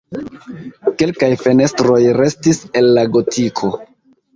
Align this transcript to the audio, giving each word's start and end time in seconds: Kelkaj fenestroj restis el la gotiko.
Kelkaj 1.01 1.29
fenestroj 1.43 2.03
restis 2.23 2.65
el 2.83 2.95
la 2.99 3.09
gotiko. 3.17 3.77